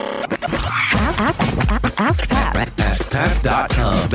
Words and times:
Ask, 0.00 1.20
ask, 1.70 2.00
ask 2.00 2.28
Pat. 2.28 2.68
AskPat.com. 2.76 4.08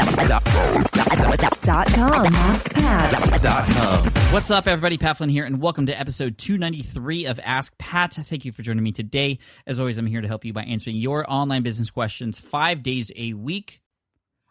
Dot 1.62 1.88
com. 1.88 2.26
Ask 2.26 2.74
Pat. 2.74 3.42
Dot 3.42 3.66
com. 3.66 4.06
What's 4.32 4.50
up, 4.50 4.68
everybody? 4.68 4.98
Pat 4.98 5.18
Flynn 5.18 5.30
here, 5.30 5.44
and 5.44 5.62
welcome 5.62 5.86
to 5.88 6.00
episode 6.00 6.38
293 6.38 7.26
of 7.26 7.40
Ask 7.44 7.78
Pat. 7.78 8.14
Thank 8.14 8.46
you 8.46 8.54
for 8.54 8.62
joining 8.62 8.84
me 8.84 8.94
today. 8.94 9.40
As 9.68 9.80
always, 9.80 9.98
I'm 9.98 10.06
here 10.06 10.22
to 10.22 10.28
help 10.28 10.46
you 10.46 10.54
by 10.54 10.64
answering 10.64 10.96
your 10.96 11.30
online 11.30 11.64
business 11.64 11.92
questions 11.92 12.40
five 12.40 12.82
days 12.82 13.12
a 13.18 13.34
week. 13.34 13.82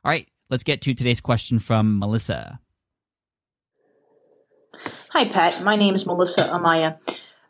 All 0.04 0.10
right, 0.10 0.28
let's 0.50 0.64
get 0.64 0.82
to 0.82 0.92
today's 0.92 1.20
question 1.20 1.58
from 1.58 1.98
Melissa. 1.98 2.60
Hi, 5.10 5.24
Pat. 5.26 5.62
My 5.62 5.76
name 5.76 5.94
is 5.94 6.04
Melissa 6.04 6.48
Amaya. 6.48 6.98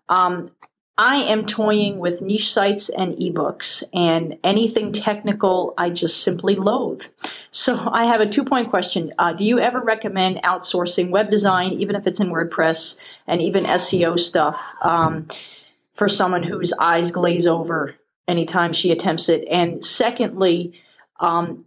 Um, 0.09 0.49
I 0.99 1.17
am 1.17 1.47
toying 1.47 1.99
with 1.99 2.21
niche 2.21 2.53
sites 2.53 2.91
and 2.91 3.17
ebooks, 3.17 3.83
and 3.95 4.39
anything 4.45 4.93
technical 4.93 5.73
I 5.79 5.89
just 5.89 6.23
simply 6.23 6.55
loathe. 6.55 7.03
So 7.51 7.79
I 7.91 8.05
have 8.07 8.21
a 8.21 8.29
two 8.29 8.45
point 8.45 8.69
question. 8.69 9.15
Uh, 9.19 9.33
do 9.33 9.45
you 9.45 9.59
ever 9.59 9.81
recommend 9.81 10.43
outsourcing 10.43 11.09
web 11.11 11.31
design, 11.31 11.73
even 11.75 11.97
if 11.97 12.07
it's 12.07 12.21
in 12.21 12.29
WordPress, 12.29 12.99
and 13.27 13.41
even 13.41 13.65
SEO 13.65 14.19
stuff 14.19 14.61
um, 14.83 15.29
for 15.95 16.09
someone 16.09 16.43
whose 16.43 16.75
eyes 16.75 17.11
glaze 17.11 17.47
over 17.47 17.95
anytime 18.29 18.75
she 18.75 18.93
attempts 18.93 19.31
it? 19.31 19.47
And 19.51 19.83
secondly, 19.83 20.79
um, 21.21 21.65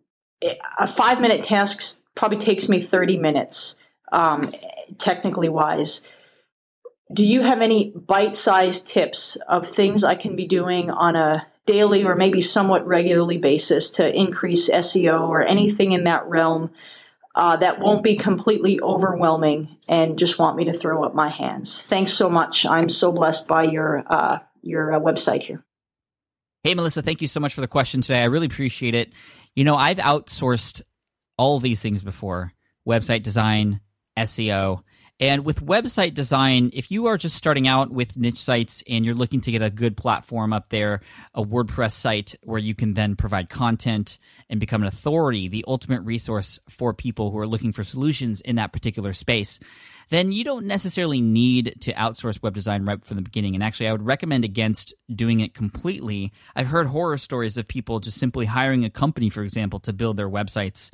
a 0.78 0.86
five 0.86 1.20
minute 1.20 1.44
task 1.44 2.00
probably 2.14 2.38
takes 2.38 2.70
me 2.70 2.80
30 2.80 3.18
minutes, 3.18 3.76
um, 4.12 4.54
technically 5.00 5.50
wise 5.50 6.08
do 7.14 7.26
you 7.26 7.42
have 7.42 7.62
any 7.62 7.92
bite-sized 7.92 8.88
tips 8.88 9.36
of 9.36 9.70
things 9.70 10.04
I 10.04 10.16
can 10.16 10.36
be 10.36 10.48
doing 10.48 10.90
on 10.90 11.16
a 11.16 11.46
daily 11.66 12.06
or 12.06 12.16
maybe 12.16 12.42
somewhat 12.42 12.88
regularly 12.88 13.38
basis 13.38 13.92
to 13.92 14.16
increase 14.16 14.70
SEO 14.70 15.28
or 15.30 15.44
anything 15.44 15.92
in 15.92 16.06
that 16.06 16.28
realm 16.28 16.72
uh, 17.36 17.58
that 17.58 17.80
won't 17.80 18.04
be 18.04 18.16
completely 18.16 18.80
overwhelming 18.82 19.78
and 19.88 20.18
just 20.18 20.40
want 20.40 20.58
me 20.58 20.66
to 20.66 20.74
throw 20.74 21.04
up 21.04 21.14
my 21.14 21.30
hands? 21.30 21.82
Thanks 21.82 22.14
so 22.14 22.30
much. 22.30 22.66
I'm 22.66 22.90
so 22.90 23.12
blessed 23.12 23.48
by 23.48 23.64
your 23.64 24.04
uh, 24.08 24.40
your 24.62 24.94
uh, 24.94 25.00
website 25.00 25.44
here. 25.44 25.64
Hey, 26.64 26.74
Melissa, 26.74 27.04
thank 27.04 27.22
you 27.22 27.28
so 27.28 27.40
much 27.40 27.54
for 27.54 27.62
the 27.62 27.68
question 27.68 28.02
today. 28.02 28.22
I 28.22 28.26
really 28.26 28.48
appreciate 28.48 28.96
it. 28.96 29.12
You 29.54 29.64
know, 29.64 29.76
I've 29.76 29.98
outsourced 29.98 30.82
all 31.38 31.60
these 31.60 31.80
things 31.80 32.04
before 32.04 32.54
website 32.88 33.22
design, 33.22 33.82
SEO. 34.18 34.82
And 35.20 35.46
with 35.46 35.66
website 35.66 36.14
design, 36.14 36.72
if 36.74 36.92
you 36.92 37.06
are 37.06 37.18
just 37.18 37.38
starting 37.38 37.70
out 37.70 37.90
with 37.90 38.18
niche 38.18 38.38
sites 38.38 38.84
and 38.90 39.06
you're 39.06 39.16
looking 39.16 39.40
to 39.42 39.52
get 39.52 39.62
a 39.62 39.70
good 39.70 39.96
platform 39.96 40.52
up 40.52 40.70
there, 40.70 41.00
a 41.34 41.42
WordPress 41.42 41.94
site 41.94 42.36
where 42.44 42.60
you 42.60 42.76
can 42.76 42.96
then 42.96 43.16
provide 43.16 43.50
content 43.50 44.20
and 44.50 44.60
become 44.60 44.82
an 44.82 44.90
authority, 44.90 45.48
the 45.48 45.64
ultimate 45.70 46.02
resource 46.02 46.60
for 46.68 46.94
people 46.94 47.32
who 47.32 47.40
are 47.40 47.48
looking 47.48 47.72
for 47.72 47.84
solutions 47.84 48.42
in 48.42 48.58
that 48.58 48.74
particular 48.74 49.14
space, 49.14 49.58
then 50.10 50.34
you 50.34 50.44
don't 50.44 50.66
necessarily 50.66 51.22
need 51.22 51.78
to 51.80 51.94
outsource 51.94 52.44
web 52.44 52.54
design 52.54 52.84
right 52.86 53.04
from 53.04 53.16
the 53.16 53.24
beginning. 53.24 53.56
And 53.56 53.64
actually, 53.64 53.88
I 53.88 53.94
would 53.94 54.06
recommend 54.06 54.44
against 54.44 54.94
doing 55.10 55.40
it 55.40 55.54
completely. 55.54 56.34
I've 56.58 56.68
heard 56.68 56.88
horror 56.88 57.18
stories 57.18 57.56
of 57.56 57.70
people 57.70 58.02
just 58.02 58.20
simply 58.20 58.46
hiring 58.46 58.84
a 58.84 58.90
company, 58.90 59.30
for 59.30 59.44
example, 59.44 59.80
to 59.80 59.94
build 59.94 60.18
their 60.18 60.30
websites 60.30 60.92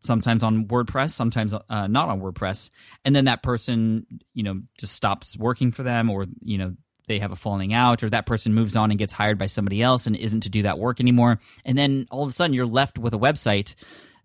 sometimes 0.00 0.42
on 0.42 0.66
WordPress, 0.66 1.10
sometimes 1.10 1.54
uh, 1.54 1.86
not 1.86 2.08
on 2.08 2.20
WordPress, 2.20 2.70
and 3.04 3.14
then 3.14 3.26
that 3.26 3.42
person, 3.42 4.06
you 4.34 4.42
know, 4.42 4.60
just 4.78 4.94
stops 4.94 5.36
working 5.36 5.72
for 5.72 5.82
them, 5.82 6.10
or 6.10 6.26
you 6.40 6.58
know, 6.58 6.74
they 7.08 7.18
have 7.18 7.32
a 7.32 7.36
falling 7.36 7.72
out, 7.72 8.02
or 8.02 8.10
that 8.10 8.26
person 8.26 8.54
moves 8.54 8.76
on 8.76 8.90
and 8.90 8.98
gets 8.98 9.12
hired 9.12 9.38
by 9.38 9.46
somebody 9.46 9.82
else 9.82 10.06
and 10.06 10.16
isn't 10.16 10.42
to 10.42 10.50
do 10.50 10.62
that 10.62 10.78
work 10.78 11.00
anymore, 11.00 11.38
and 11.64 11.76
then 11.76 12.06
all 12.10 12.22
of 12.22 12.28
a 12.28 12.32
sudden 12.32 12.54
you're 12.54 12.66
left 12.66 12.98
with 12.98 13.14
a 13.14 13.18
website 13.18 13.74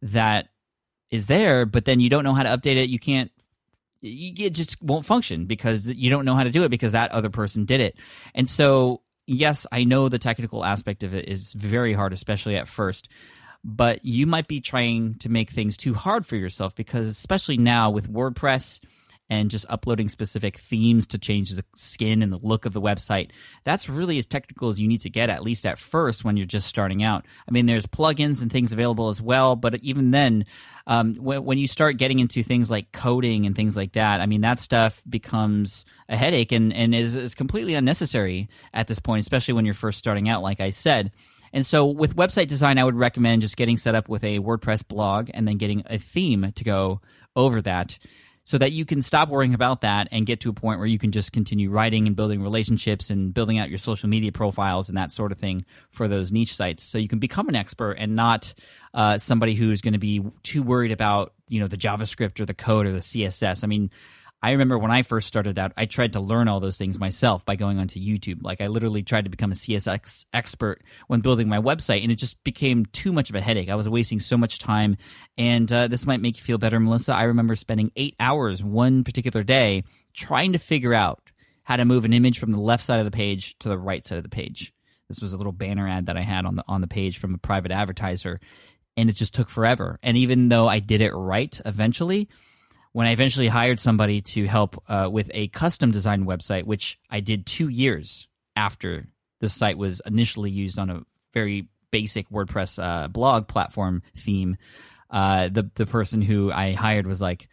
that 0.01 0.49
is 1.09 1.27
there, 1.27 1.65
but 1.65 1.85
then 1.85 1.99
you 1.99 2.09
don't 2.09 2.23
know 2.23 2.33
how 2.33 2.43
to 2.43 2.49
update 2.49 2.77
it. 2.77 2.89
You 2.89 2.99
can't. 2.99 3.31
It 4.01 4.51
just 4.51 4.81
won't 4.81 5.05
function 5.05 5.45
because 5.45 5.87
you 5.87 6.09
don't 6.09 6.23
know 6.23 6.35
how 6.35 6.43
to 6.43 6.51
do 6.51 6.63
it 6.63 6.69
because 6.69 6.91
that 6.91 7.11
other 7.11 7.29
person 7.29 7.65
did 7.65 7.79
it, 7.79 7.97
and 8.35 8.49
so 8.49 9.01
yes, 9.25 9.67
I 9.71 9.83
know 9.83 10.09
the 10.09 10.19
technical 10.19 10.63
aspect 10.63 11.03
of 11.03 11.13
it 11.13 11.27
is 11.27 11.53
very 11.53 11.93
hard, 11.93 12.13
especially 12.13 12.55
at 12.55 12.67
first 12.67 13.09
but 13.67 14.05
you 14.05 14.25
might 14.25 14.47
be 14.47 14.61
trying 14.61 15.15
to 15.15 15.27
make 15.27 15.49
things 15.49 15.75
too 15.75 15.93
hard 15.93 16.25
for 16.25 16.37
yourself 16.37 16.73
because, 16.73 17.09
especially 17.09 17.57
now 17.57 17.89
with 17.89 18.11
WordPress 18.11 18.79
and 19.29 19.51
just 19.51 19.65
uploading 19.67 20.07
specific 20.07 20.57
themes 20.57 21.05
to 21.05 21.17
change 21.17 21.51
the 21.51 21.65
skin 21.75 22.21
and 22.21 22.31
the 22.31 22.39
look 22.41 22.65
of 22.65 22.71
the 22.71 22.79
website, 22.79 23.31
that's 23.65 23.89
really 23.89 24.17
as 24.17 24.25
technical 24.25 24.69
as 24.69 24.79
you 24.79 24.87
need 24.87 25.01
to 25.01 25.09
get, 25.09 25.29
at 25.29 25.43
least 25.43 25.65
at 25.65 25.77
first 25.77 26.23
when 26.23 26.37
you're 26.37 26.45
just 26.45 26.69
starting 26.69 27.03
out. 27.03 27.25
I 27.45 27.51
mean, 27.51 27.65
there's 27.65 27.85
plugins 27.85 28.41
and 28.41 28.49
things 28.49 28.71
available 28.71 29.09
as 29.09 29.21
well, 29.21 29.57
but 29.57 29.75
even 29.83 30.11
then, 30.11 30.45
um, 30.87 31.15
when, 31.15 31.43
when 31.43 31.57
you 31.57 31.67
start 31.67 31.97
getting 31.97 32.19
into 32.19 32.43
things 32.43 32.71
like 32.71 32.93
coding 32.93 33.45
and 33.45 33.53
things 33.53 33.75
like 33.75 33.91
that, 33.91 34.21
I 34.21 34.27
mean, 34.27 34.39
that 34.41 34.61
stuff 34.61 35.03
becomes 35.09 35.83
a 36.07 36.15
headache 36.15 36.53
and, 36.53 36.71
and 36.71 36.95
is, 36.95 37.15
is 37.15 37.35
completely 37.35 37.73
unnecessary 37.73 38.47
at 38.73 38.87
this 38.87 38.99
point, 38.99 39.19
especially 39.19 39.55
when 39.55 39.65
you're 39.65 39.73
first 39.73 39.99
starting 39.99 40.29
out, 40.29 40.41
like 40.41 40.61
I 40.61 40.69
said. 40.69 41.11
And 41.53 41.65
so 41.65 41.85
with 41.85 42.15
website 42.15 42.47
design, 42.47 42.77
I 42.77 42.83
would 42.83 42.95
recommend 42.95 43.41
just 43.41 43.57
getting 43.57 43.77
set 43.77 43.95
up 43.95 44.09
with 44.09 44.23
a 44.23 44.39
WordPress 44.39 44.87
blog 44.87 45.29
and 45.33 45.47
then 45.47 45.57
getting 45.57 45.83
a 45.85 45.97
theme 45.97 46.51
to 46.55 46.63
go 46.63 47.01
over 47.35 47.61
that 47.61 47.97
so 48.47 48.57
that 48.57 48.71
you 48.71 48.85
can 48.85 49.01
stop 49.01 49.27
worrying 49.27 49.53
about 49.53 49.81
that 49.81 50.07
and 50.09 50.25
get 50.25 50.39
to 50.39 50.49
a 50.49 50.53
point 50.53 50.79
where 50.79 50.87
you 50.87 50.97
can 50.97 51.11
just 51.11 51.33
continue 51.33 51.69
writing 51.69 52.07
and 52.07 52.15
building 52.15 52.41
relationships 52.41 53.09
and 53.09 53.33
building 53.33 53.59
out 53.59 53.67
your 53.67 53.77
social 53.77 54.07
media 54.07 54.31
profiles 54.31 54.87
and 54.87 54.97
that 54.97 55.11
sort 55.11 55.33
of 55.33 55.37
thing 55.37 55.65
for 55.91 56.07
those 56.07 56.31
niche 56.31 56.55
sites. 56.55 56.85
So 56.85 56.97
you 56.97 57.09
can 57.09 57.19
become 57.19 57.49
an 57.49 57.55
expert 57.55 57.97
and 57.99 58.15
not 58.15 58.53
uh, 58.93 59.17
somebody 59.17 59.53
who's 59.53 59.81
going 59.81 59.95
to 59.95 59.99
be 59.99 60.23
too 60.43 60.63
worried 60.63 60.91
about 60.91 61.33
you 61.49 61.59
know 61.59 61.67
the 61.67 61.75
JavaScript 61.75 62.39
or 62.39 62.45
the 62.45 62.53
code 62.53 62.87
or 62.87 62.93
the 62.93 62.99
CSS. 62.99 63.65
I 63.65 63.67
mean, 63.67 63.91
I 64.41 64.51
remember 64.51 64.77
when 64.77 64.91
I 64.91 65.01
first 65.01 65.27
started 65.27 65.57
out, 65.57 65.73
I 65.75 65.85
tried 65.85 66.13
to 66.13 66.19
learn 66.19 66.47
all 66.47 66.59
those 66.59 66.77
things 66.77 66.99
myself 66.99 67.43
by 67.43 67.55
going 67.55 67.79
onto 67.79 67.99
YouTube. 67.99 68.43
Like 68.43 68.61
I 68.61 68.67
literally 68.67 69.01
tried 69.01 69.23
to 69.23 69.31
become 69.31 69.51
a 69.51 69.55
CSS 69.55 70.25
expert 70.31 70.83
when 71.07 71.21
building 71.21 71.49
my 71.49 71.57
website, 71.57 72.03
and 72.03 72.11
it 72.11 72.17
just 72.17 72.43
became 72.43 72.85
too 72.85 73.11
much 73.11 73.29
of 73.29 73.35
a 73.35 73.41
headache. 73.41 73.69
I 73.69 73.75
was 73.75 73.89
wasting 73.89 74.19
so 74.19 74.37
much 74.37 74.59
time, 74.59 74.97
and 75.39 75.71
uh, 75.71 75.87
this 75.87 76.05
might 76.05 76.21
make 76.21 76.37
you 76.37 76.43
feel 76.43 76.59
better, 76.59 76.79
Melissa. 76.79 77.13
I 77.13 77.23
remember 77.23 77.55
spending 77.55 77.91
eight 77.95 78.15
hours 78.19 78.63
one 78.63 79.03
particular 79.03 79.41
day 79.41 79.83
trying 80.13 80.53
to 80.53 80.59
figure 80.59 80.93
out 80.93 81.19
how 81.63 81.75
to 81.75 81.85
move 81.85 82.05
an 82.05 82.13
image 82.13 82.37
from 82.37 82.51
the 82.51 82.59
left 82.59 82.83
side 82.83 82.99
of 82.99 83.05
the 83.05 83.11
page 83.11 83.57
to 83.59 83.69
the 83.69 83.77
right 83.77 84.05
side 84.05 84.17
of 84.17 84.23
the 84.23 84.29
page. 84.29 84.71
This 85.09 85.21
was 85.21 85.33
a 85.33 85.37
little 85.37 85.51
banner 85.51 85.87
ad 85.87 86.05
that 86.07 86.17
I 86.17 86.21
had 86.21 86.45
on 86.45 86.55
the 86.55 86.63
on 86.67 86.81
the 86.81 86.87
page 86.87 87.17
from 87.17 87.33
a 87.33 87.39
private 87.39 87.71
advertiser, 87.71 88.39
and 88.95 89.09
it 89.09 89.15
just 89.15 89.33
took 89.33 89.49
forever. 89.49 89.97
And 90.03 90.15
even 90.15 90.49
though 90.49 90.67
I 90.67 90.77
did 90.77 91.01
it 91.01 91.13
right 91.15 91.59
eventually 91.65 92.29
when 92.97 93.05
I 93.05 93.11
eventually 93.11 93.47
hired 93.47 93.79
somebody 93.79 94.21
to 94.21 94.47
help 94.47 94.83
uh, 94.89 95.07
with 95.11 95.29
a 95.31 95.49
custom 95.49 95.91
design 95.91 96.25
website, 96.25 96.63
which 96.63 96.97
I 97.11 97.19
did 97.19 97.45
two 97.45 97.67
years 97.67 98.27
after 98.55 99.05
the 99.39 99.49
site 99.49 99.77
was 99.77 100.01
initially 100.03 100.49
used 100.49 100.79
on 100.79 100.89
a 100.89 101.03
very 101.31 101.67
basic 101.91 102.27
WordPress 102.31 102.81
uh, 102.81 103.07
blog 103.07 103.47
platform 103.47 104.01
theme, 104.15 104.57
uh, 105.11 105.49
the 105.49 105.69
the 105.75 105.85
person 105.85 106.23
who 106.23 106.51
I 106.51 106.71
hired 106.71 107.05
was 107.05 107.21
like, 107.21 107.49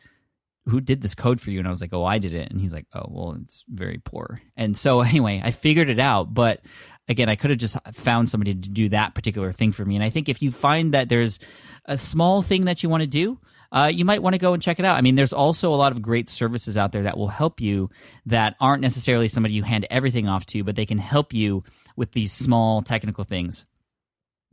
"Who 0.65 0.81
did 0.81 1.03
this 1.03 1.15
code 1.15 1.43
for 1.43 1.51
you?" 1.51 1.59
And 1.59 1.69
I 1.69 1.73
was 1.73 1.83
like, 1.83 1.93
"Oh, 1.93 2.07
I 2.07 2.17
did 2.17 2.33
it." 2.33 2.51
And 2.51 2.59
he's 2.59 2.73
like, 2.73 2.87
"Oh, 2.95 3.07
well, 3.11 3.37
it's 3.39 3.67
very 3.69 4.01
poor." 4.03 4.41
And 4.57 4.75
so 4.75 5.01
anyway, 5.03 5.43
I 5.45 5.51
figured 5.51 5.91
it 5.91 5.99
out, 6.01 6.33
but 6.33 6.63
again, 7.09 7.29
I 7.29 7.37
could 7.37 7.51
have 7.51 7.59
just 7.59 7.77
found 7.93 8.29
somebody 8.29 8.53
to 8.55 8.69
do 8.69 8.89
that 8.91 9.15
particular 9.15 9.53
thing 9.53 9.73
for 9.73 9.85
me. 9.85 9.95
And 9.95 10.05
I 10.05 10.11
think 10.11 10.29
if 10.29 10.43
you 10.43 10.51
find 10.51 10.95
that 10.95 11.09
there's 11.09 11.39
a 11.85 11.99
small 11.99 12.43
thing 12.43 12.65
that 12.65 12.83
you 12.83 12.89
want 12.89 13.03
to 13.03 13.07
do, 13.07 13.39
uh, 13.73 13.91
you 13.93 14.05
might 14.05 14.23
want 14.23 14.35
to 14.35 14.39
go 14.39 14.55
and 14.55 14.63
check 14.63 14.79
it 14.79 14.85
out. 14.85 14.97
I 14.97 15.01
mean, 15.01 15.17
there's 15.17 15.33
also 15.33 15.75
a 15.75 15.77
lot 15.77 15.93
of 15.93 16.01
great 16.01 16.29
services 16.29 16.77
out 16.77 16.93
there 16.93 17.03
that 17.03 17.19
will 17.19 17.29
help 17.29 17.61
you 17.61 17.91
that 18.27 18.57
aren't 18.61 18.83
necessarily 18.83 19.29
somebody 19.29 19.55
you 19.55 19.65
hand 19.65 19.87
everything 19.91 20.29
off 20.29 20.47
to, 20.47 20.63
but 20.63 20.77
they 20.77 20.87
can 20.87 20.99
help 20.99 21.35
you 21.35 21.65
with 21.97 22.13
these 22.13 22.33
small 22.33 22.83
technical 22.83 23.25
things. 23.25 23.65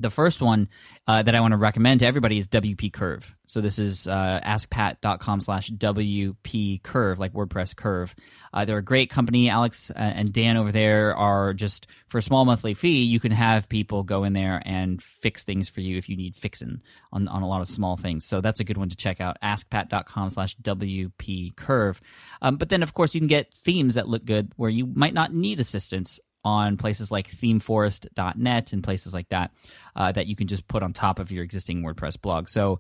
The 0.02 0.10
first 0.10 0.42
one 0.42 0.68
uh, 1.08 1.22
that 1.22 1.36
I 1.36 1.42
want 1.42 1.52
to 1.52 1.58
recommend 1.58 2.00
to 2.00 2.08
everybody 2.08 2.38
is 2.38 2.48
WP 2.48 2.92
Curve. 2.92 3.36
So 3.46 3.62
this 3.62 3.78
is 3.78 4.08
uh, 4.08 4.40
askpat.com 4.44 5.42
slash 5.42 5.70
WP 5.70 6.82
Curve, 6.82 7.20
like 7.20 7.34
WordPress 7.34 7.76
Curve. 7.76 8.16
Uh, 8.52 8.66
they're 8.66 8.80
a 8.80 8.84
great 8.84 9.10
company. 9.10 9.50
Alex 9.50 9.92
uh, 9.92 9.94
and 10.00 10.34
Dan 10.34 10.58
over 10.58 10.72
there 10.72 11.16
are 11.16 11.54
just, 11.54 11.86
for 12.08 12.18
a 12.18 12.22
small 12.22 12.46
monthly 12.46 12.74
fee, 12.74 13.04
you 13.04 13.20
can 13.20 13.32
have 13.32 13.70
people 13.70 14.04
go 14.04 14.24
in 14.24 14.34
there 14.34 14.62
and 14.66 15.02
fix 15.02 15.44
things 15.44 15.70
for 15.70 15.82
you 15.82 15.98
if 15.98 16.10
you 16.10 16.16
need 16.16 16.36
fixing 16.36 16.82
on, 17.14 17.28
on 17.28 17.44
a 17.44 17.48
lot 17.48 17.62
of 17.62 17.68
small 17.68 17.96
things. 17.96 18.26
So 18.26 18.42
that's 18.42 18.60
a 18.60 18.64
good 18.64 18.78
one 18.78 18.90
to 18.90 18.96
check 18.96 19.22
out, 19.22 19.38
askpat.com 19.44 20.30
slash 20.32 20.58
WP 20.58 21.56
Curve. 21.56 22.02
Um, 22.42 22.56
but 22.56 22.70
then, 22.70 22.82
of 22.82 22.94
course, 22.96 23.14
you 23.14 23.22
can 23.22 23.28
get 23.28 23.54
themes 23.54 23.96
that 23.96 24.08
look 24.08 24.26
good 24.26 24.52
where 24.56 24.70
you 24.70 24.88
might 24.88 25.14
not 25.14 25.32
need 25.34 25.60
assistance 25.60 26.20
on 26.44 26.78
places 26.78 27.12
like 27.12 27.30
themeforest.net 27.30 28.74
and 28.74 28.84
places 28.84 29.14
like 29.14 29.30
that 29.30 29.52
uh, 29.96 30.12
that 30.12 30.28
you 30.28 30.36
can 30.36 30.48
just 30.48 30.68
put 30.68 30.84
on 30.84 30.94
top 30.94 31.20
of 31.20 31.32
your 31.32 31.44
existing 31.44 31.84
WordPress 31.84 32.20
blog. 32.20 32.50
So 32.50 32.80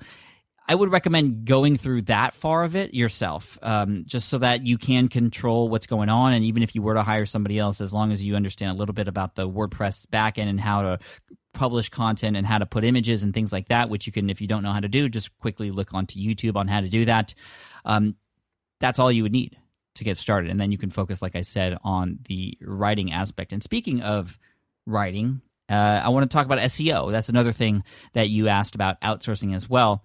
I 0.67 0.75
would 0.75 0.91
recommend 0.91 1.45
going 1.45 1.77
through 1.77 2.03
that 2.03 2.33
far 2.33 2.63
of 2.63 2.75
it 2.75 2.93
yourself, 2.93 3.57
um, 3.61 4.03
just 4.05 4.29
so 4.29 4.37
that 4.37 4.65
you 4.65 4.77
can 4.77 5.07
control 5.07 5.69
what's 5.69 5.87
going 5.87 6.09
on. 6.09 6.33
And 6.33 6.45
even 6.45 6.63
if 6.63 6.75
you 6.75 6.81
were 6.81 6.93
to 6.93 7.03
hire 7.03 7.25
somebody 7.25 7.59
else, 7.59 7.81
as 7.81 7.93
long 7.93 8.11
as 8.11 8.23
you 8.23 8.35
understand 8.35 8.71
a 8.71 8.79
little 8.79 8.93
bit 8.93 9.07
about 9.07 9.35
the 9.35 9.49
WordPress 9.49 10.05
backend 10.07 10.47
and 10.47 10.59
how 10.59 10.81
to 10.83 10.99
publish 11.53 11.89
content 11.89 12.37
and 12.37 12.47
how 12.47 12.57
to 12.57 12.65
put 12.65 12.83
images 12.83 13.23
and 13.23 13.33
things 13.33 13.51
like 13.51 13.67
that, 13.67 13.89
which 13.89 14.07
you 14.07 14.13
can, 14.13 14.29
if 14.29 14.39
you 14.39 14.47
don't 14.47 14.63
know 14.63 14.71
how 14.71 14.79
to 14.79 14.87
do, 14.87 15.09
just 15.09 15.37
quickly 15.39 15.71
look 15.71 15.93
onto 15.93 16.19
YouTube 16.19 16.55
on 16.55 16.67
how 16.67 16.79
to 16.79 16.89
do 16.89 17.05
that. 17.05 17.33
Um, 17.83 18.15
that's 18.79 18.99
all 18.99 19.11
you 19.11 19.23
would 19.23 19.33
need 19.33 19.57
to 20.01 20.05
get 20.05 20.17
started. 20.17 20.49
And 20.49 20.59
then 20.59 20.71
you 20.71 20.79
can 20.79 20.89
focus, 20.89 21.21
like 21.21 21.35
I 21.35 21.41
said, 21.41 21.77
on 21.83 22.19
the 22.27 22.57
writing 22.61 23.13
aspect. 23.13 23.53
And 23.53 23.63
speaking 23.63 24.01
of 24.01 24.37
writing, 24.87 25.41
uh, 25.69 26.01
I 26.03 26.09
want 26.09 26.29
to 26.29 26.33
talk 26.33 26.47
about 26.47 26.57
SEO. 26.57 27.11
That's 27.11 27.29
another 27.29 27.51
thing 27.51 27.83
that 28.13 28.29
you 28.29 28.47
asked 28.47 28.73
about 28.73 28.99
outsourcing 29.01 29.55
as 29.55 29.69
well. 29.69 30.03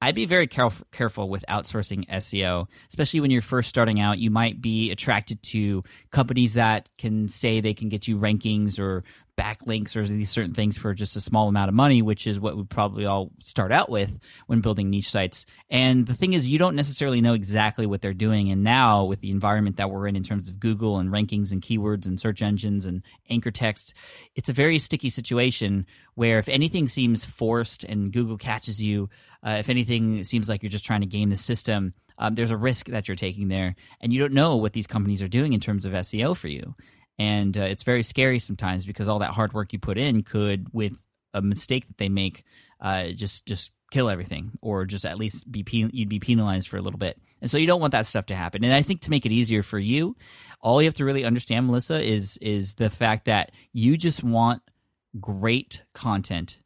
I'd 0.00 0.14
be 0.14 0.26
very 0.26 0.46
caref- 0.46 0.82
careful 0.92 1.28
with 1.30 1.44
outsourcing 1.48 2.06
SEO, 2.08 2.68
especially 2.90 3.20
when 3.20 3.30
you're 3.30 3.40
first 3.40 3.70
starting 3.70 4.00
out. 4.00 4.18
You 4.18 4.30
might 4.30 4.60
be 4.60 4.90
attracted 4.90 5.42
to 5.44 5.82
companies 6.12 6.54
that 6.54 6.90
can 6.98 7.26
say 7.26 7.60
they 7.60 7.74
can 7.74 7.88
get 7.88 8.06
you 8.06 8.18
rankings 8.18 8.78
or 8.78 9.02
backlinks 9.38 9.94
or 9.94 10.06
these 10.06 10.28
certain 10.28 10.52
things 10.52 10.76
for 10.76 10.92
just 10.92 11.16
a 11.16 11.20
small 11.20 11.48
amount 11.48 11.68
of 11.68 11.74
money, 11.74 12.02
which 12.02 12.26
is 12.26 12.40
what 12.40 12.56
we 12.56 12.64
probably 12.64 13.06
all 13.06 13.30
start 13.44 13.70
out 13.70 13.88
with 13.88 14.18
when 14.46 14.60
building 14.60 14.90
niche 14.90 15.10
sites. 15.10 15.46
And 15.70 16.06
the 16.06 16.14
thing 16.14 16.32
is, 16.32 16.50
you 16.50 16.58
don't 16.58 16.74
necessarily 16.74 17.20
know 17.20 17.34
exactly 17.34 17.86
what 17.86 18.02
they're 18.02 18.12
doing. 18.12 18.50
And 18.50 18.64
now, 18.64 19.04
with 19.04 19.20
the 19.20 19.30
environment 19.30 19.76
that 19.76 19.90
we're 19.90 20.08
in, 20.08 20.16
in 20.16 20.24
terms 20.24 20.48
of 20.48 20.58
Google 20.58 20.98
and 20.98 21.10
rankings 21.10 21.52
and 21.52 21.62
keywords 21.62 22.06
and 22.06 22.20
search 22.20 22.42
engines 22.42 22.84
and 22.84 23.02
anchor 23.30 23.52
text, 23.52 23.94
it's 24.34 24.48
a 24.48 24.52
very 24.52 24.78
sticky 24.78 25.10
situation 25.10 25.86
where 26.14 26.38
if 26.38 26.48
anything 26.48 26.88
seems 26.88 27.24
forced 27.24 27.84
and 27.84 28.12
Google 28.12 28.36
catches 28.36 28.82
you, 28.82 29.08
uh, 29.46 29.56
if 29.60 29.68
anything 29.68 30.24
seems 30.24 30.48
like 30.48 30.62
you're 30.62 30.70
just 30.70 30.84
trying 30.84 31.02
to 31.02 31.06
game 31.06 31.30
the 31.30 31.36
system, 31.36 31.94
um, 32.18 32.34
there's 32.34 32.50
a 32.50 32.56
risk 32.56 32.88
that 32.88 33.06
you're 33.06 33.14
taking 33.14 33.46
there, 33.46 33.76
and 34.00 34.12
you 34.12 34.18
don't 34.18 34.32
know 34.32 34.56
what 34.56 34.72
these 34.72 34.88
companies 34.88 35.22
are 35.22 35.28
doing 35.28 35.52
in 35.52 35.60
terms 35.60 35.84
of 35.84 35.92
SEO 35.92 36.36
for 36.36 36.48
you 36.48 36.74
and 37.18 37.56
uh, 37.56 37.62
it's 37.62 37.82
very 37.82 38.02
scary 38.02 38.38
sometimes 38.38 38.86
because 38.86 39.08
all 39.08 39.18
that 39.20 39.32
hard 39.32 39.52
work 39.52 39.72
you 39.72 39.78
put 39.78 39.98
in 39.98 40.22
could, 40.22 40.68
with 40.72 41.04
a 41.34 41.42
mistake 41.42 41.86
that 41.88 41.98
they 41.98 42.08
make, 42.08 42.44
uh, 42.80 43.08
just 43.08 43.46
just 43.46 43.72
kill 43.90 44.08
everything, 44.08 44.52
or 44.60 44.84
just 44.84 45.06
at 45.06 45.18
least 45.18 45.50
be 45.50 45.62
pen- 45.62 45.90
you'd 45.92 46.08
be 46.08 46.20
penalized 46.20 46.68
for 46.68 46.76
a 46.76 46.82
little 46.82 46.98
bit. 46.98 47.18
And 47.40 47.50
so 47.50 47.56
you 47.56 47.66
don't 47.66 47.80
want 47.80 47.92
that 47.92 48.06
stuff 48.06 48.26
to 48.26 48.36
happen. 48.36 48.64
And 48.64 48.72
I 48.72 48.82
think 48.82 49.00
to 49.02 49.10
make 49.10 49.24
it 49.24 49.32
easier 49.32 49.62
for 49.62 49.78
you, 49.78 50.16
all 50.60 50.82
you 50.82 50.86
have 50.86 50.94
to 50.94 51.04
really 51.04 51.24
understand, 51.24 51.66
Melissa, 51.66 52.00
is 52.00 52.36
is 52.38 52.74
the 52.74 52.90
fact 52.90 53.24
that 53.26 53.52
you 53.72 53.96
just 53.96 54.22
want 54.22 54.62
great 55.20 55.82
content, 55.94 56.58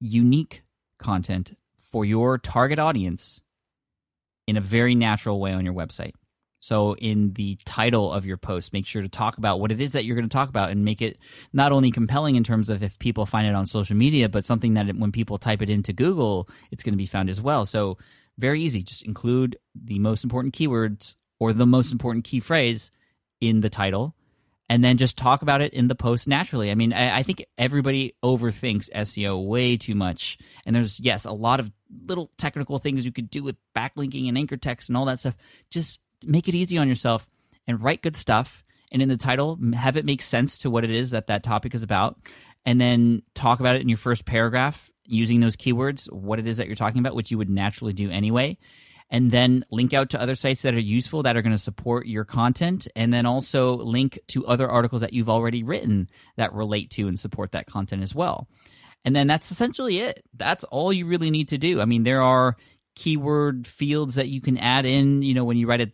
unique 0.00 0.62
content 0.98 1.56
for 1.80 2.04
your 2.04 2.38
target 2.38 2.78
audience 2.78 3.40
in 4.46 4.56
a 4.56 4.60
very 4.60 4.94
natural 4.94 5.40
way 5.40 5.52
on 5.52 5.64
your 5.64 5.74
website. 5.74 6.12
So, 6.64 6.96
in 6.96 7.34
the 7.34 7.58
title 7.66 8.10
of 8.10 8.24
your 8.24 8.38
post, 8.38 8.72
make 8.72 8.86
sure 8.86 9.02
to 9.02 9.08
talk 9.08 9.36
about 9.36 9.60
what 9.60 9.70
it 9.70 9.82
is 9.82 9.92
that 9.92 10.06
you're 10.06 10.16
going 10.16 10.26
to 10.26 10.34
talk 10.34 10.48
about 10.48 10.70
and 10.70 10.82
make 10.82 11.02
it 11.02 11.18
not 11.52 11.72
only 11.72 11.90
compelling 11.90 12.36
in 12.36 12.42
terms 12.42 12.70
of 12.70 12.82
if 12.82 12.98
people 12.98 13.26
find 13.26 13.46
it 13.46 13.54
on 13.54 13.66
social 13.66 13.94
media, 13.94 14.30
but 14.30 14.46
something 14.46 14.72
that 14.72 14.86
when 14.96 15.12
people 15.12 15.36
type 15.36 15.60
it 15.60 15.68
into 15.68 15.92
Google, 15.92 16.48
it's 16.70 16.82
going 16.82 16.94
to 16.94 16.98
be 16.98 17.04
found 17.04 17.28
as 17.28 17.38
well. 17.38 17.66
So, 17.66 17.98
very 18.38 18.62
easy. 18.62 18.82
Just 18.82 19.02
include 19.02 19.58
the 19.74 19.98
most 19.98 20.24
important 20.24 20.54
keywords 20.54 21.16
or 21.38 21.52
the 21.52 21.66
most 21.66 21.92
important 21.92 22.24
key 22.24 22.40
phrase 22.40 22.90
in 23.42 23.60
the 23.60 23.68
title 23.68 24.14
and 24.70 24.82
then 24.82 24.96
just 24.96 25.18
talk 25.18 25.42
about 25.42 25.60
it 25.60 25.74
in 25.74 25.88
the 25.88 25.94
post 25.94 26.26
naturally. 26.26 26.70
I 26.70 26.74
mean, 26.74 26.94
I, 26.94 27.18
I, 27.18 27.22
think 27.22 27.44
everybody 27.58 28.14
overthinks 28.24 28.90
SEO 28.90 29.46
way 29.46 29.76
too 29.76 29.94
much. 29.94 30.38
And 30.64 30.74
there's, 30.74 30.98
yes, 30.98 31.26
a 31.26 31.32
lot 31.32 31.60
of 31.60 31.70
little 32.06 32.30
technical 32.38 32.78
things 32.78 33.04
you 33.04 33.12
could 33.12 33.28
do 33.28 33.42
with 33.42 33.56
backlinking 33.76 34.28
and 34.28 34.38
anchor 34.38 34.56
text 34.56 34.88
and 34.88 34.96
all 34.96 35.04
that 35.04 35.18
stuff. 35.18 35.36
Just 35.70 36.00
make 36.26 36.48
it 36.48 36.54
easy 36.54 36.78
on 36.78 36.88
yourself 36.88 37.26
and 37.66 37.82
write 37.82 38.02
good 38.02 38.16
stuff. 38.16 38.64
And 38.92 39.02
in 39.02 39.08
the 39.08 39.16
title, 39.16 39.58
have 39.74 39.96
it 39.96 40.04
make 40.04 40.22
sense 40.22 40.58
to 40.58 40.70
what 40.70 40.84
it 40.84 40.90
is 40.90 41.10
that 41.10 41.26
that 41.26 41.42
topic 41.42 41.74
is 41.74 41.82
about. 41.82 42.18
And 42.64 42.80
then 42.80 43.22
talk 43.34 43.60
about 43.60 43.76
it 43.76 43.82
in 43.82 43.88
your 43.88 43.98
first 43.98 44.24
paragraph 44.24 44.90
using 45.06 45.40
those 45.40 45.56
keywords, 45.56 46.10
what 46.12 46.38
it 46.38 46.46
is 46.46 46.56
that 46.56 46.66
you're 46.66 46.76
talking 46.76 47.00
about, 47.00 47.14
which 47.14 47.30
you 47.30 47.38
would 47.38 47.50
naturally 47.50 47.92
do 47.92 48.10
anyway. 48.10 48.56
And 49.10 49.30
then 49.30 49.64
link 49.70 49.92
out 49.92 50.10
to 50.10 50.20
other 50.20 50.34
sites 50.34 50.62
that 50.62 50.74
are 50.74 50.80
useful 50.80 51.22
that 51.24 51.36
are 51.36 51.42
going 51.42 51.54
to 51.54 51.58
support 51.58 52.06
your 52.06 52.24
content. 52.24 52.88
And 52.96 53.12
then 53.12 53.26
also 53.26 53.74
link 53.74 54.18
to 54.28 54.46
other 54.46 54.68
articles 54.68 55.02
that 55.02 55.12
you've 55.12 55.28
already 55.28 55.62
written 55.62 56.08
that 56.36 56.54
relate 56.54 56.90
to 56.92 57.06
and 57.06 57.18
support 57.18 57.52
that 57.52 57.66
content 57.66 58.02
as 58.02 58.14
well. 58.14 58.48
And 59.04 59.14
then 59.14 59.26
that's 59.26 59.50
essentially 59.50 59.98
it. 59.98 60.24
That's 60.34 60.64
all 60.64 60.92
you 60.92 61.06
really 61.06 61.30
need 61.30 61.48
to 61.48 61.58
do. 61.58 61.80
I 61.80 61.84
mean, 61.84 62.04
there 62.04 62.22
are 62.22 62.56
keyword 62.94 63.66
fields 63.66 64.14
that 64.14 64.28
you 64.28 64.40
can 64.40 64.56
add 64.56 64.86
in, 64.86 65.22
you 65.22 65.34
know, 65.34 65.44
when 65.44 65.58
you 65.58 65.66
write 65.66 65.82
a 65.82 65.92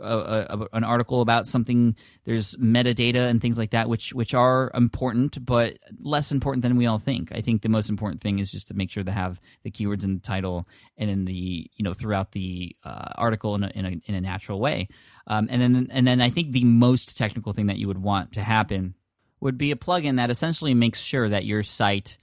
a, 0.00 0.06
a, 0.50 0.68
an 0.72 0.84
article 0.84 1.20
about 1.20 1.46
something 1.46 1.96
there's 2.24 2.54
metadata 2.56 3.28
and 3.28 3.40
things 3.40 3.58
like 3.58 3.70
that 3.70 3.88
which 3.88 4.12
which 4.12 4.34
are 4.34 4.70
important 4.74 5.44
but 5.44 5.78
less 5.98 6.32
important 6.32 6.62
than 6.62 6.76
we 6.76 6.86
all 6.86 6.98
think. 6.98 7.32
I 7.32 7.40
think 7.40 7.62
the 7.62 7.68
most 7.68 7.90
important 7.90 8.20
thing 8.20 8.38
is 8.38 8.50
just 8.50 8.68
to 8.68 8.74
make 8.74 8.90
sure 8.90 9.04
to 9.04 9.12
have 9.12 9.40
the 9.62 9.70
keywords 9.70 10.04
in 10.04 10.14
the 10.14 10.20
title 10.20 10.68
and 10.96 11.10
in 11.10 11.24
the 11.24 11.70
you 11.74 11.82
know 11.82 11.94
throughout 11.94 12.32
the 12.32 12.74
uh, 12.84 13.08
article 13.16 13.54
in 13.54 13.64
a, 13.64 13.68
in 13.68 13.84
a, 13.86 14.00
in 14.06 14.14
a 14.14 14.20
natural 14.20 14.60
way. 14.60 14.88
Um, 15.26 15.46
and 15.50 15.62
then 15.62 15.88
and 15.92 16.04
then 16.04 16.20
i 16.20 16.30
think 16.30 16.50
the 16.50 16.64
most 16.64 17.16
technical 17.16 17.52
thing 17.52 17.66
that 17.66 17.78
you 17.78 17.86
would 17.86 18.02
want 18.02 18.32
to 18.32 18.40
happen 18.40 18.96
would 19.38 19.56
be 19.56 19.70
a 19.70 19.76
plugin 19.76 20.16
that 20.16 20.30
essentially 20.30 20.74
makes 20.74 21.00
sure 21.00 21.28
that 21.28 21.44
your 21.44 21.62
site 21.62 22.18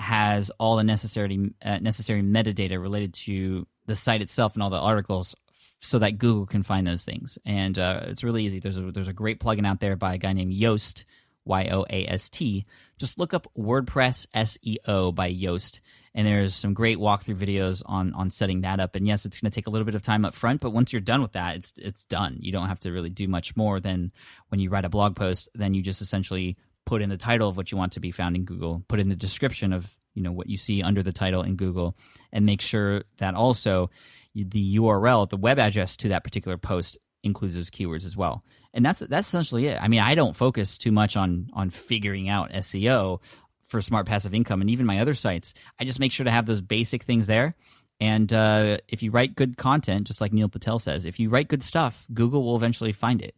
has 0.00 0.50
all 0.58 0.76
the 0.76 0.84
necessary 0.84 1.52
uh, 1.62 1.78
necessary 1.78 2.22
metadata 2.22 2.80
related 2.80 3.12
to 3.12 3.66
the 3.86 3.94
site 3.94 4.22
itself 4.22 4.54
and 4.54 4.62
all 4.62 4.70
the 4.70 4.78
articles 4.78 5.34
so 5.80 5.98
that 5.98 6.18
Google 6.18 6.46
can 6.46 6.62
find 6.62 6.86
those 6.86 7.04
things. 7.04 7.38
And 7.44 7.78
uh, 7.78 8.02
it's 8.04 8.22
really 8.22 8.44
easy. 8.44 8.60
There's 8.60 8.76
a, 8.76 8.92
there's 8.92 9.08
a 9.08 9.14
great 9.14 9.40
plugin 9.40 9.66
out 9.66 9.80
there 9.80 9.96
by 9.96 10.14
a 10.14 10.18
guy 10.18 10.34
named 10.34 10.52
Yoast, 10.52 11.04
Y 11.46 11.68
O 11.72 11.86
A 11.88 12.06
S 12.06 12.28
T. 12.28 12.66
Just 12.98 13.18
look 13.18 13.32
up 13.32 13.50
WordPress 13.58 14.26
SEO 14.34 15.14
by 15.14 15.32
Yoast, 15.32 15.80
and 16.14 16.26
there's 16.26 16.54
some 16.54 16.74
great 16.74 16.98
walkthrough 16.98 17.36
videos 17.36 17.82
on 17.86 18.12
on 18.12 18.30
setting 18.30 18.60
that 18.60 18.78
up. 18.78 18.94
And 18.94 19.06
yes, 19.06 19.24
it's 19.24 19.40
going 19.40 19.50
to 19.50 19.54
take 19.54 19.66
a 19.66 19.70
little 19.70 19.86
bit 19.86 19.94
of 19.94 20.02
time 20.02 20.26
up 20.26 20.34
front, 20.34 20.60
but 20.60 20.70
once 20.70 20.92
you're 20.92 21.00
done 21.00 21.22
with 21.22 21.32
that, 21.32 21.56
it's 21.56 21.72
it's 21.78 22.04
done. 22.04 22.36
You 22.40 22.52
don't 22.52 22.68
have 22.68 22.80
to 22.80 22.92
really 22.92 23.10
do 23.10 23.26
much 23.26 23.56
more 23.56 23.80
than 23.80 24.12
when 24.48 24.60
you 24.60 24.68
write 24.68 24.84
a 24.84 24.90
blog 24.90 25.16
post. 25.16 25.48
Then 25.54 25.72
you 25.72 25.82
just 25.82 26.02
essentially 26.02 26.58
put 26.90 27.02
in 27.02 27.08
the 27.08 27.16
title 27.16 27.48
of 27.48 27.56
what 27.56 27.70
you 27.70 27.78
want 27.78 27.92
to 27.92 28.00
be 28.00 28.10
found 28.10 28.34
in 28.34 28.44
Google, 28.44 28.82
put 28.88 28.98
in 28.98 29.08
the 29.08 29.14
description 29.14 29.72
of 29.72 29.96
you 30.12 30.24
know 30.24 30.32
what 30.32 30.48
you 30.48 30.56
see 30.56 30.82
under 30.82 31.04
the 31.04 31.12
title 31.12 31.42
in 31.42 31.54
Google, 31.54 31.96
and 32.32 32.44
make 32.44 32.60
sure 32.60 33.04
that 33.18 33.36
also 33.36 33.90
the 34.34 34.76
URL, 34.76 35.30
the 35.30 35.36
web 35.36 35.60
address 35.60 35.96
to 35.98 36.08
that 36.08 36.24
particular 36.24 36.58
post 36.58 36.98
includes 37.22 37.54
those 37.54 37.70
keywords 37.70 38.04
as 38.04 38.16
well. 38.16 38.42
And 38.74 38.84
that's 38.84 39.00
that's 39.00 39.28
essentially 39.28 39.68
it. 39.68 39.80
I 39.80 39.86
mean, 39.86 40.00
I 40.00 40.16
don't 40.16 40.34
focus 40.34 40.78
too 40.78 40.90
much 40.90 41.16
on 41.16 41.48
on 41.52 41.70
figuring 41.70 42.28
out 42.28 42.50
SEO 42.50 43.20
for 43.68 43.80
smart 43.80 44.06
passive 44.06 44.34
income 44.34 44.60
and 44.60 44.68
even 44.68 44.84
my 44.84 44.98
other 44.98 45.14
sites. 45.14 45.54
I 45.78 45.84
just 45.84 46.00
make 46.00 46.10
sure 46.10 46.24
to 46.24 46.30
have 46.32 46.46
those 46.46 46.60
basic 46.60 47.04
things 47.04 47.28
there. 47.28 47.54
And 48.00 48.32
uh, 48.32 48.78
if 48.88 49.04
you 49.04 49.12
write 49.12 49.36
good 49.36 49.56
content, 49.56 50.08
just 50.08 50.20
like 50.20 50.32
Neil 50.32 50.48
Patel 50.48 50.80
says, 50.80 51.06
if 51.06 51.20
you 51.20 51.30
write 51.30 51.46
good 51.46 51.62
stuff, 51.62 52.04
Google 52.12 52.42
will 52.42 52.56
eventually 52.56 52.90
find 52.92 53.22
it 53.22 53.36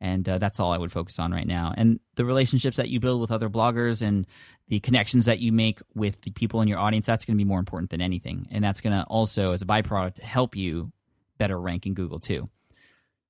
and 0.00 0.28
uh, 0.28 0.38
that's 0.38 0.58
all 0.58 0.72
I 0.72 0.78
would 0.78 0.92
focus 0.92 1.18
on 1.18 1.32
right 1.32 1.46
now. 1.46 1.74
And 1.76 2.00
the 2.14 2.24
relationships 2.24 2.76
that 2.78 2.88
you 2.88 3.00
build 3.00 3.20
with 3.20 3.30
other 3.30 3.50
bloggers 3.50 4.00
and 4.00 4.26
the 4.68 4.80
connections 4.80 5.26
that 5.26 5.40
you 5.40 5.52
make 5.52 5.80
with 5.94 6.20
the 6.22 6.30
people 6.30 6.62
in 6.62 6.68
your 6.68 6.78
audience, 6.78 7.06
that's 7.06 7.24
going 7.24 7.36
to 7.36 7.44
be 7.44 7.48
more 7.48 7.58
important 7.58 7.90
than 7.90 8.00
anything. 8.00 8.48
And 8.50 8.64
that's 8.64 8.80
going 8.80 8.98
to 8.98 9.04
also, 9.04 9.52
as 9.52 9.62
a 9.62 9.66
byproduct, 9.66 10.20
help 10.20 10.56
you 10.56 10.92
better 11.38 11.60
rank 11.60 11.86
in 11.86 11.94
Google 11.94 12.20
too. 12.20 12.48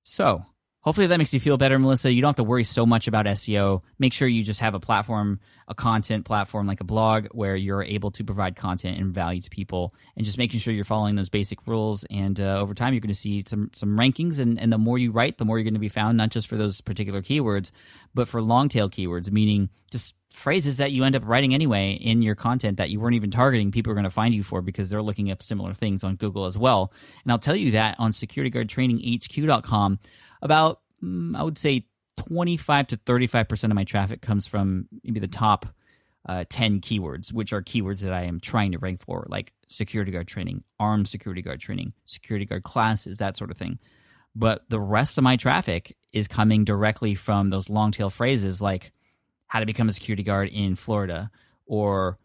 So 0.03 0.45
Hopefully 0.83 1.07
that 1.07 1.19
makes 1.19 1.35
you 1.35 1.41
feel 1.41 1.59
better, 1.59 1.79
Melissa. 1.79 2.11
You 2.11 2.23
don't 2.23 2.31
have 2.31 2.37
to 2.37 2.45
worry 2.45 2.65
so 2.65 2.87
much 2.87 3.07
about 3.07 3.27
SEO. 3.27 3.83
Make 3.99 4.15
sure 4.15 4.27
you 4.27 4.43
just 4.43 4.61
have 4.61 4.73
a 4.73 4.81
platform, 4.81 5.39
a 5.69 5.75
content 5.75 6.25
platform 6.25 6.67
like 6.67 6.81
a 6.81 6.85
blog 6.85 7.27
where 7.33 7.55
you're 7.55 7.83
able 7.83 8.11
to 8.13 8.25
provide 8.25 8.57
content 8.57 8.99
and 8.99 9.13
value 9.13 9.43
to 9.43 9.51
people 9.51 9.95
and 10.17 10.25
just 10.25 10.39
making 10.39 10.59
sure 10.59 10.73
you're 10.73 10.85
following 10.85 11.17
those 11.17 11.29
basic 11.29 11.67
rules. 11.67 12.05
And 12.05 12.41
uh, 12.41 12.61
over 12.61 12.73
time, 12.73 12.95
you're 12.95 13.03
going 13.03 13.09
to 13.09 13.15
see 13.15 13.45
some, 13.47 13.71
some 13.75 13.99
rankings. 13.99 14.41
And, 14.41 14.59
and 14.59 14.73
the 14.73 14.79
more 14.79 14.97
you 14.97 15.11
write, 15.11 15.37
the 15.37 15.45
more 15.45 15.59
you're 15.59 15.65
going 15.65 15.75
to 15.75 15.81
be 15.81 15.91
found, 15.91 16.17
not 16.17 16.31
just 16.31 16.49
for 16.49 16.57
those 16.57 16.81
particular 16.81 17.21
keywords, 17.21 17.73
but 18.15 18.27
for 18.27 18.41
long 18.41 18.71
tail 18.71 18.89
keywords, 18.89 19.31
meaning 19.31 19.69
just 19.93 20.15
phrases 20.31 20.79
that 20.79 20.93
you 20.93 21.05
end 21.05 21.15
up 21.15 21.23
writing 21.27 21.53
anyway 21.53 21.93
in 21.93 22.23
your 22.23 22.35
content 22.35 22.79
that 22.79 22.89
you 22.89 23.01
weren't 23.01 23.17
even 23.17 23.31
targeting 23.31 23.73
people 23.73 23.91
are 23.91 23.97
going 23.97 24.05
to 24.05 24.11
find 24.11 24.33
you 24.33 24.43
for 24.43 24.63
because 24.63 24.89
they're 24.89 25.03
looking 25.03 25.31
up 25.31 25.43
similar 25.43 25.75
things 25.75 26.05
on 26.05 26.15
google 26.15 26.47
as 26.47 26.57
well 26.57 26.93
and 27.25 27.33
i'll 27.33 27.39
tell 27.39 27.57
you 27.57 27.73
that 27.73 27.97
on 27.99 28.13
securityguardtraininghq.com 28.13 29.99
about 30.43 30.81
mm, 31.03 31.35
I 31.35 31.43
would 31.43 31.59
say 31.59 31.87
25 32.17 32.89
to 32.89 32.97
35 32.97 33.49
percent 33.49 33.73
of 33.73 33.75
my 33.75 33.85
traffic 33.85 34.21
comes 34.21 34.47
from 34.47 34.89
maybe 35.03 35.21
the 35.21 35.29
top 35.29 35.67
uh, 36.29 36.45
10 36.49 36.81
keywords, 36.81 37.33
which 37.33 37.53
are 37.53 37.63
keywords 37.63 38.01
that 38.01 38.13
I 38.13 38.25
am 38.25 38.41
trying 38.41 38.73
to 38.73 38.79
rank 38.79 39.01
for, 39.01 39.27
like 39.29 39.53
security 39.69 40.13
guard 40.13 40.29
training, 40.29 40.65
armed 40.79 41.09
security 41.09 41.43
guard 41.43 41.61
training, 41.61 41.95
security 42.05 42.45
guard 42.45 42.63
classes, 42.63 43.19
that 43.19 43.37
sort 43.37 43.51
of 43.51 43.57
thing. 43.57 43.79
But 44.37 44.69
the 44.69 44.81
rest 44.81 45.19
of 45.19 45.25
my 45.25 45.37
traffic 45.37 45.97
is 46.13 46.29
coming 46.29 46.65
directly 46.65 47.15
from 47.15 47.51
those 47.51 47.71
long 47.71 47.91
tail 47.91 48.11
phrases 48.11 48.61
like 48.61 48.93
how 49.47 49.61
to 49.61 49.67
become 49.67 49.89
a 49.89 49.93
security 49.93 50.23
guard 50.23 50.49
in 50.51 50.77
Florida 50.77 51.31
or 51.67 52.19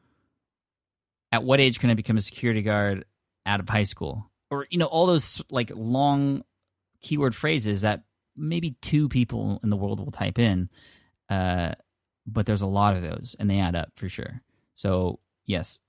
at 1.31 1.43
what 1.43 1.59
age 1.59 1.79
can 1.79 1.89
I 1.89 1.95
become 1.95 2.17
a 2.17 2.21
security 2.21 2.61
guard 2.61 3.05
out 3.45 3.59
of 3.59 3.67
high 3.67 3.83
school, 3.83 4.29
or 4.49 4.67
you 4.69 4.77
know, 4.77 4.85
all 4.85 5.05
those 5.05 5.41
like 5.49 5.71
long 5.73 6.43
keyword 7.05 7.35
phrases 7.35 7.81
that 7.81 8.01
maybe 8.35 8.75
two 8.81 9.07
people 9.07 9.59
in 9.63 9.69
the 9.69 9.77
world 9.77 9.99
will 9.99 10.11
type 10.11 10.39
in. 10.39 10.69
Uh, 11.29 11.73
but 12.25 12.47
there's 12.47 12.63
a 12.63 12.67
lot 12.67 12.95
of 12.95 13.03
those, 13.03 13.35
and 13.39 13.47
they 13.49 13.59
add 13.59 13.75
up 13.75 13.91
for 13.93 14.09
sure. 14.09 14.41
So 14.73 15.19
yes, 15.45 15.79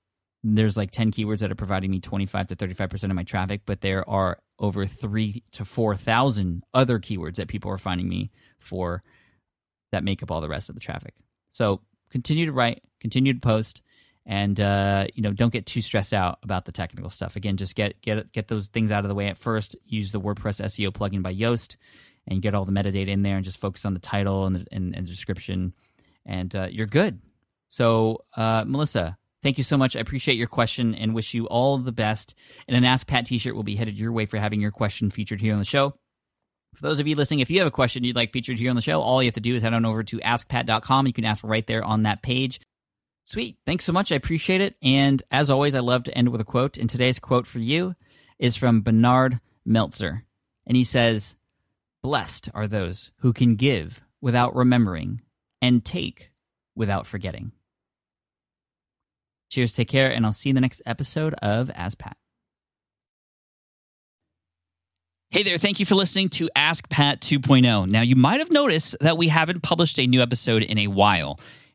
there's 0.43 0.77
like 0.77 0.91
10 0.91 1.11
keywords 1.11 1.39
that 1.39 1.51
are 1.51 1.55
providing 1.55 1.89
me 1.89 1.99
25 1.99 2.47
to 2.47 2.55
35% 2.55 3.03
of 3.05 3.15
my 3.15 3.23
traffic, 3.23 3.61
but 3.65 3.81
there 3.81 4.07
are 4.07 4.37
over 4.59 4.85
three 4.85 5.43
to 5.53 5.65
4,000 5.65 6.63
other 6.73 6.99
keywords 6.99 7.35
that 7.35 7.47
people 7.47 7.71
are 7.71 7.79
finding 7.79 8.07
me 8.07 8.31
for 8.59 9.01
that 9.91 10.03
make 10.03 10.21
up 10.21 10.29
all 10.29 10.41
the 10.41 10.47
rest 10.47 10.69
of 10.69 10.75
the 10.75 10.81
traffic. 10.81 11.15
So 11.51 11.81
continue 12.11 12.45
to 12.45 12.51
write, 12.51 12.83
continue 13.01 13.33
to 13.33 13.39
post, 13.39 13.81
and 14.27 14.59
uh, 14.59 15.07
you 15.13 15.23
know 15.23 15.31
don't 15.31 15.53
get 15.53 15.65
too 15.65 15.81
stressed 15.81 16.13
out 16.13 16.37
about 16.43 16.65
the 16.65 16.71
technical 16.71 17.09
stuff. 17.09 17.37
Again, 17.37 17.57
just 17.57 17.75
get 17.75 17.99
get 18.01 18.31
get 18.33 18.49
those 18.49 18.67
things 18.67 18.91
out 18.91 19.05
of 19.05 19.09
the 19.09 19.15
way 19.15 19.27
at 19.27 19.37
first. 19.37 19.75
Use 19.85 20.11
the 20.11 20.19
WordPress 20.19 20.61
SEO 20.63 20.91
plugin 20.91 21.23
by 21.23 21.33
Yoast, 21.33 21.77
and 22.27 22.41
get 22.41 22.53
all 22.53 22.65
the 22.65 22.73
metadata 22.73 23.07
in 23.07 23.21
there, 23.21 23.37
and 23.37 23.45
just 23.45 23.59
focus 23.59 23.85
on 23.85 23.93
the 23.93 23.99
title 23.99 24.45
and 24.45 24.57
the, 24.57 24.65
and, 24.71 24.93
and 24.95 25.07
description, 25.07 25.73
and 26.25 26.53
uh, 26.55 26.67
you're 26.69 26.87
good. 26.87 27.21
So, 27.69 28.25
uh, 28.35 28.65
Melissa, 28.67 29.17
thank 29.41 29.57
you 29.57 29.63
so 29.63 29.77
much. 29.77 29.95
I 29.95 30.01
appreciate 30.01 30.37
your 30.37 30.47
question 30.47 30.93
and 30.93 31.15
wish 31.15 31.33
you 31.33 31.47
all 31.47 31.77
the 31.77 31.91
best. 31.91 32.35
And 32.67 32.77
an 32.77 32.85
Ask 32.85 33.07
Pat 33.07 33.25
T-shirt 33.25 33.55
will 33.55 33.63
be 33.63 33.75
headed 33.75 33.97
your 33.97 34.11
way 34.11 34.25
for 34.25 34.37
having 34.37 34.61
your 34.61 34.71
question 34.71 35.09
featured 35.09 35.41
here 35.41 35.53
on 35.53 35.59
the 35.59 35.65
show. 35.65 35.95
For 36.75 36.81
those 36.83 36.99
of 36.99 37.07
you 37.07 37.15
listening, 37.15 37.39
if 37.39 37.49
you 37.49 37.59
have 37.59 37.67
a 37.67 37.71
question 37.71 38.03
you'd 38.03 38.15
like 38.15 38.31
featured 38.31 38.59
here 38.59 38.69
on 38.69 38.75
the 38.75 38.81
show, 38.81 39.01
all 39.01 39.21
you 39.21 39.27
have 39.27 39.33
to 39.33 39.41
do 39.41 39.55
is 39.55 39.63
head 39.63 39.73
on 39.73 39.85
over 39.85 40.03
to 40.03 40.19
askpat.com. 40.19 41.07
You 41.07 41.13
can 41.13 41.25
ask 41.25 41.43
right 41.43 41.65
there 41.65 41.83
on 41.83 42.03
that 42.03 42.21
page. 42.21 42.59
Sweet. 43.27 43.57
Thanks 43.65 43.83
so 43.83 43.91
much. 43.91 44.13
I 44.13 44.15
appreciate 44.15 44.61
it. 44.61 44.77
And 44.81 45.21
as 45.31 45.49
always, 45.49 45.75
I 45.75 45.81
love 45.81 46.03
to 46.03 46.17
end 46.17 46.29
with 46.29 46.39
a 46.39 46.45
quote. 46.45 46.77
And 46.77 46.89
today's 46.89 47.19
quote 47.19 47.45
for 47.45 47.59
you 47.59 47.93
is 48.39 48.55
from 48.55 48.79
Bernard 48.79 49.41
Meltzer. 49.65 50.23
And 50.65 50.77
he 50.77 50.85
says, 50.85 51.35
Blessed 52.01 52.47
are 52.53 52.67
those 52.67 53.11
who 53.17 53.33
can 53.33 53.57
give 53.57 54.01
without 54.21 54.55
remembering 54.55 55.23
and 55.61 55.83
take 55.83 56.31
without 56.73 57.05
forgetting. 57.05 57.51
Cheers, 59.51 59.73
take 59.73 59.89
care, 59.89 60.09
and 60.09 60.25
I'll 60.25 60.31
see 60.31 60.47
you 60.47 60.51
in 60.51 60.55
the 60.55 60.61
next 60.61 60.81
episode 60.85 61.33
of 61.41 61.69
Ask 61.75 61.97
Pat. 61.97 62.15
Hey 65.31 65.43
there, 65.43 65.57
thank 65.57 65.81
you 65.81 65.85
for 65.85 65.95
listening 65.95 66.29
to 66.29 66.49
Ask 66.55 66.87
Pat 66.87 67.19
2.0. 67.19 67.89
Now, 67.89 68.03
you 68.03 68.15
might 68.15 68.39
have 68.39 68.51
noticed 68.51 68.95
that 69.01 69.17
we 69.17 69.27
haven't 69.27 69.63
published 69.63 69.99
a 69.99 70.07
new 70.07 70.21
episode 70.21 70.63
in 70.63 70.77
a 70.77 70.87
while. 70.87 71.37